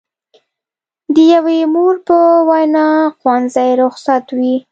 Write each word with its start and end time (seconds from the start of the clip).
د 1.13 1.15
یوې 1.33 1.59
مور 1.73 1.95
په 2.07 2.17
وینا 2.49 2.87
ښوونځي 3.17 3.69
رخصت 3.83 4.25
وي. 4.37 4.53